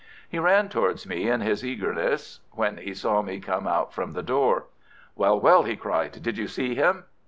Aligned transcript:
He 0.27 0.39
ran 0.39 0.67
towards 0.67 1.05
me 1.05 1.29
in 1.29 1.41
his 1.41 1.63
eagerness 1.63 2.39
when 2.53 2.77
he 2.77 2.95
saw 2.95 3.21
me 3.21 3.39
come 3.39 3.67
out 3.67 3.93
from 3.93 4.13
the 4.13 4.23
door. 4.23 4.65
"Well, 5.15 5.39
well!" 5.39 5.61
he 5.61 5.75
cried. 5.75 6.23
"Did 6.23 6.39
you 6.39 6.47
see 6.47 6.73
him?" 6.73 7.03